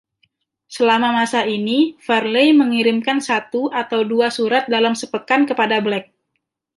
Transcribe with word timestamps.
Selama 0.75 1.09
masa 1.19 1.41
ini, 1.57 1.79
Farley 2.05 2.49
mengirimkan 2.61 3.17
satu 3.27 3.61
atau 3.81 3.99
dua 4.11 4.27
surat 4.37 4.63
dalam 4.75 4.93
sepekan 5.01 5.41
kepada 5.49 5.77
Black. 5.85 6.05